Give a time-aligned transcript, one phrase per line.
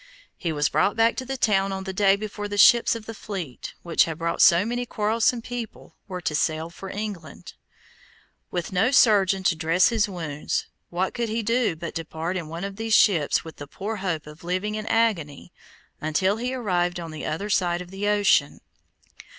[0.35, 3.13] He was brought back to the town on the day before the ships of the
[3.13, 7.53] fleet, which had brought so many quarrelsome people, were to sail for England.
[8.49, 12.63] With no surgeon to dress his wounds, what could he do but depart in one
[12.63, 15.53] of these ships with the poor hope of living in agony
[16.01, 18.59] until he arrived on the other side of the ocean.